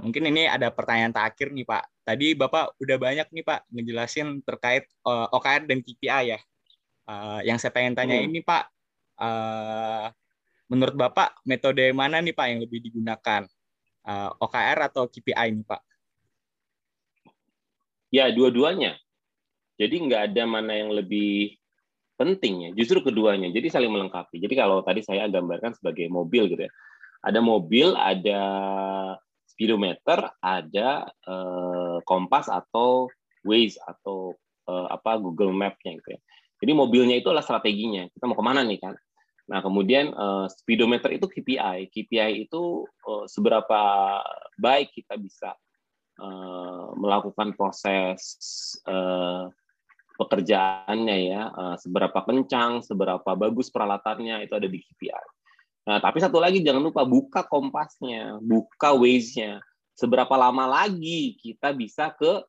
[0.00, 1.84] mungkin ini ada pertanyaan terakhir nih Pak.
[2.06, 6.40] Tadi Bapak udah banyak nih Pak ngejelasin terkait uh, eh, OKR dan KPI ya.
[7.08, 8.26] Uh, yang saya pengen tanya hmm.
[8.28, 8.64] ini Pak,
[9.20, 10.12] uh,
[10.68, 13.44] menurut Bapak metode mana nih Pak yang lebih digunakan?
[14.08, 15.82] Uh, OKR atau KPI nih Pak?
[18.08, 18.96] Ya, dua-duanya.
[19.76, 21.60] Jadi nggak ada mana yang lebih
[22.16, 23.52] penting ya, justru keduanya.
[23.52, 24.40] Jadi saling melengkapi.
[24.40, 26.72] Jadi kalau tadi saya gambarkan sebagai mobil gitu ya.
[27.20, 28.40] Ada mobil, ada
[29.58, 33.10] speedometer, ada uh, kompas atau
[33.42, 34.38] Waze atau
[34.70, 36.20] uh, apa Google Map-nya gitu ya.
[36.62, 38.06] Jadi mobilnya itu adalah strateginya.
[38.06, 38.94] Kita mau ke mana nih kan?
[39.50, 41.90] Nah kemudian uh, speedometer itu KPI.
[41.90, 43.82] KPI itu uh, seberapa
[44.62, 45.58] baik kita bisa
[46.22, 48.38] uh, melakukan proses
[48.86, 49.50] uh,
[50.18, 55.26] pekerjaannya ya, eh, seberapa kencang, seberapa bagus peralatannya itu ada di KPI.
[55.84, 59.62] Nah, tapi satu lagi jangan lupa buka kompasnya, buka Waze-nya.
[59.98, 62.44] Seberapa lama lagi kita bisa ke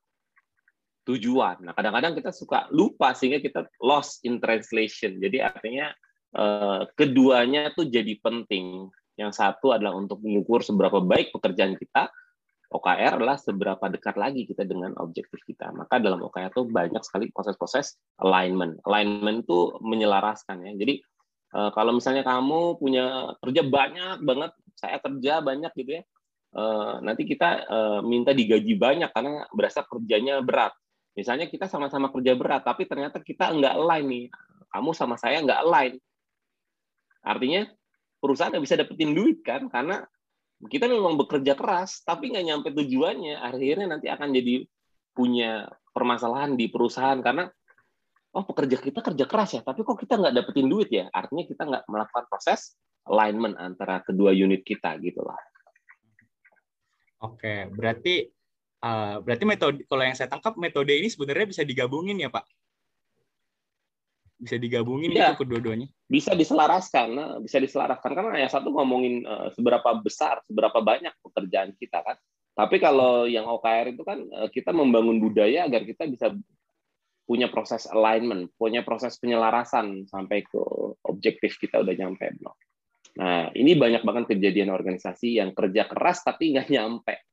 [1.09, 1.57] tujuan.
[1.65, 5.17] Nah, kadang-kadang kita suka lupa sehingga kita lost in translation.
[5.17, 5.89] Jadi artinya
[6.37, 8.89] eh, keduanya tuh jadi penting.
[9.19, 12.07] Yang satu adalah untuk mengukur seberapa baik pekerjaan kita,
[12.69, 15.73] OKR adalah seberapa dekat lagi kita dengan objektif kita.
[15.73, 18.77] Maka dalam OKR itu banyak sekali proses-proses alignment.
[18.85, 20.71] Alignment itu menyelaraskan ya.
[20.77, 21.01] Jadi
[21.55, 26.03] eh, kalau misalnya kamu punya kerja banyak banget, saya kerja banyak gitu ya,
[26.55, 30.73] eh, nanti kita eh, minta digaji banyak karena berasa kerjanya berat.
[31.17, 34.25] Misalnya kita sama-sama kerja berat, tapi ternyata kita nggak align nih.
[34.69, 35.93] Kamu sama saya nggak align.
[37.25, 37.67] Artinya
[38.21, 40.05] perusahaan nggak bisa dapetin duit kan, karena
[40.67, 44.67] kita memang bekerja keras tapi nggak nyampe tujuannya akhirnya nanti akan jadi
[45.15, 47.47] punya permasalahan di perusahaan karena
[48.35, 51.09] oh pekerja kita kerja keras ya tapi kok kita nggak dapetin duit ya?
[51.09, 52.77] Artinya kita nggak melakukan proses
[53.09, 55.37] alignment antara kedua unit kita gitulah
[57.25, 58.29] oke berarti
[58.83, 62.47] uh, berarti metode kalau yang saya tangkap metode ini sebenarnya bisa digabungin ya pak?
[64.39, 65.87] Bisa digabungin ya, itu kedua-duanya?
[66.07, 68.15] Bisa diselaraskan nah, bisa diselaraskan.
[68.15, 72.15] Karena yang satu ngomongin uh, seberapa besar seberapa banyak pekerjaan kita kan.
[72.55, 76.31] Tapi kalau yang OKR itu kan uh, kita membangun budaya agar kita bisa
[77.29, 80.61] punya proses alignment punya proses penyelarasan sampai ke
[81.05, 82.57] objektif kita udah nyampe belum
[83.21, 87.29] nah ini banyak banget kejadian organisasi yang kerja keras tapi nggak nyampe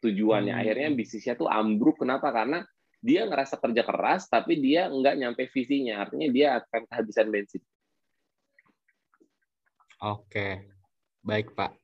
[0.00, 0.54] tujuannya.
[0.56, 0.60] Hmm.
[0.60, 2.00] akhirnya bisnisnya tuh ambruk.
[2.00, 2.32] Kenapa?
[2.32, 2.64] Karena
[3.00, 6.04] dia ngerasa kerja keras tapi dia nggak nyampe visinya.
[6.04, 7.62] Artinya dia akan kehabisan bensin.
[10.00, 10.64] Oke.
[11.20, 11.76] Baik pak.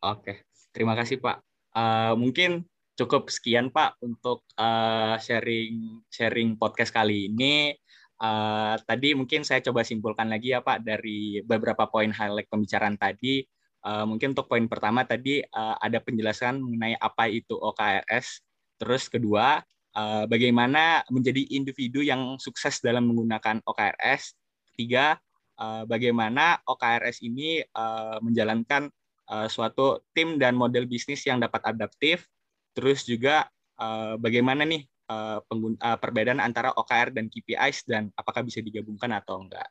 [0.00, 0.48] Oke.
[0.72, 1.44] Terima kasih pak.
[1.72, 2.64] Uh, mungkin
[2.98, 7.72] cukup sekian pak untuk uh, sharing sharing podcast kali ini
[8.20, 13.42] uh, tadi mungkin saya coba simpulkan lagi ya pak dari beberapa poin highlight pembicaraan tadi
[13.88, 18.44] uh, mungkin untuk poin pertama tadi uh, ada penjelasan mengenai apa itu OKRS
[18.76, 19.64] terus kedua
[19.96, 24.36] uh, bagaimana menjadi individu yang sukses dalam menggunakan OKRS.
[24.72, 25.20] Ketiga,
[25.60, 28.88] uh, bagaimana OKRS ini uh, menjalankan
[29.28, 32.24] uh, suatu tim dan model bisnis yang dapat adaptif.
[32.72, 33.46] Terus juga
[33.76, 39.44] uh, bagaimana nih uh, uh, perbedaan antara OKR dan KPIs dan apakah bisa digabungkan atau
[39.44, 39.68] enggak.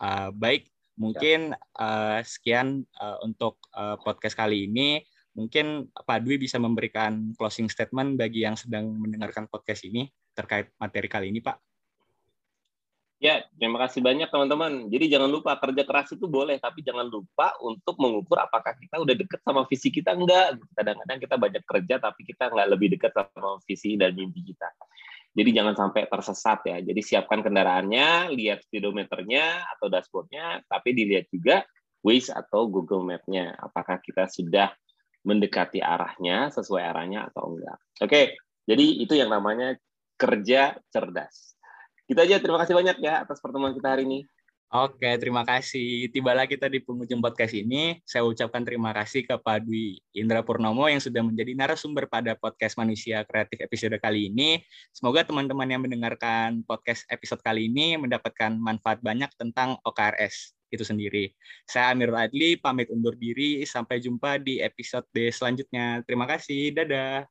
[0.00, 0.68] Uh, baik,
[0.98, 5.02] mungkin uh, sekian uh, untuk uh, podcast kali ini.
[5.34, 11.10] Mungkin Pak Dwi bisa memberikan closing statement bagi yang sedang mendengarkan podcast ini terkait materi
[11.10, 11.73] kali ini, Pak.
[13.24, 14.92] Ya, terima kasih banyak teman-teman.
[14.92, 19.16] Jadi jangan lupa kerja keras itu boleh, tapi jangan lupa untuk mengukur apakah kita udah
[19.16, 20.60] deket sama visi kita enggak.
[20.76, 24.68] Kadang-kadang kita banyak kerja, tapi kita nggak lebih dekat sama visi dan mimpi kita.
[25.32, 26.76] Jadi jangan sampai tersesat ya.
[26.84, 31.64] Jadi siapkan kendaraannya, lihat speedometernya atau dashboardnya, tapi dilihat juga
[32.04, 33.56] Waze atau Google Map-nya.
[33.56, 34.68] Apakah kita sudah
[35.24, 37.80] mendekati arahnya sesuai arahnya atau enggak.
[38.04, 38.36] Oke,
[38.68, 39.80] jadi itu yang namanya
[40.20, 41.53] kerja cerdas.
[42.04, 44.28] Kita aja terima kasih banyak ya atas pertemuan kita hari ini.
[44.74, 46.10] Oke, terima kasih.
[46.10, 48.02] Tibalah kita di penghujung podcast ini.
[48.02, 53.22] Saya ucapkan terima kasih kepada Dwi Indra Purnomo yang sudah menjadi narasumber pada podcast Manusia
[53.22, 54.58] Kreatif episode kali ini.
[54.90, 61.30] Semoga teman-teman yang mendengarkan podcast episode kali ini mendapatkan manfaat banyak tentang OKRS itu sendiri.
[61.70, 63.62] Saya Amir Adli, pamit undur diri.
[63.62, 66.02] Sampai jumpa di episode selanjutnya.
[66.02, 66.74] Terima kasih.
[66.74, 67.30] Dadah.